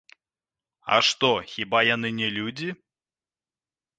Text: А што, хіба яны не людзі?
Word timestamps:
А 0.95 1.01
што, 1.07 1.29
хіба 1.51 1.83
яны 1.95 2.09
не 2.21 2.29
людзі? 2.39 2.69